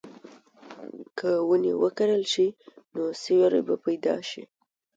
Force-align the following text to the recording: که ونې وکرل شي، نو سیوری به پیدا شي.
که 1.17 1.29
ونې 1.47 1.73
وکرل 1.83 2.23
شي، 2.33 2.47
نو 2.95 3.03
سیوری 3.21 3.61
به 3.67 3.75
پیدا 3.85 4.15
شي. 4.29 4.43